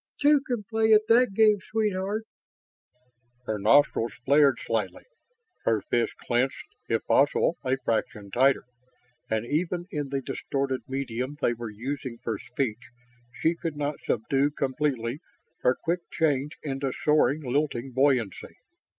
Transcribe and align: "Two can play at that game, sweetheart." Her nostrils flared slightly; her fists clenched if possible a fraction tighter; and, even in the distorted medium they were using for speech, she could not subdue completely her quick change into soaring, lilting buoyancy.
"Two 0.19 0.41
can 0.47 0.63
play 0.63 0.93
at 0.93 1.03
that 1.09 1.35
game, 1.35 1.59
sweetheart." 1.61 2.23
Her 3.45 3.59
nostrils 3.59 4.13
flared 4.25 4.57
slightly; 4.59 5.03
her 5.63 5.83
fists 5.91 6.15
clenched 6.25 6.73
if 6.89 7.05
possible 7.05 7.59
a 7.63 7.77
fraction 7.77 8.31
tighter; 8.31 8.63
and, 9.29 9.45
even 9.45 9.85
in 9.91 10.09
the 10.09 10.23
distorted 10.23 10.81
medium 10.87 11.37
they 11.39 11.53
were 11.53 11.69
using 11.69 12.17
for 12.23 12.39
speech, 12.39 12.89
she 13.31 13.53
could 13.53 13.77
not 13.77 13.99
subdue 14.03 14.49
completely 14.49 15.19
her 15.59 15.75
quick 15.75 15.99
change 16.11 16.57
into 16.63 16.91
soaring, 16.91 17.41
lilting 17.43 17.91
buoyancy. 17.91 18.57